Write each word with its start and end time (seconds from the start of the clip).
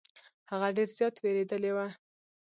هغه 0.51 0.67
ډير 0.75 0.89
زيات 0.97 1.15
ويرويدلې 1.19 1.71
وه. 1.75 1.87